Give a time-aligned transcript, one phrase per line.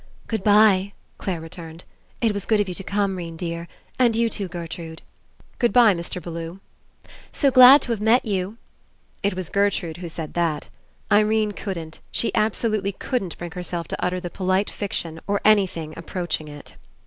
[0.25, 1.83] "Good bye," Clare returned.
[2.21, 3.67] "It was good of you to come, 'Rene dear.
[3.99, 5.03] And you too, Gertrude."
[5.59, 6.19] "Good bye, Mr.
[6.19, 6.59] Bellew."...
[7.31, 8.57] "So glad to have met you."
[9.21, 10.69] It was Gertrude who had said that.
[11.11, 15.93] Irene couldn't, she absolutely couldn't bring herself to utter the polite fic tion or anything
[15.95, 16.73] approaching it.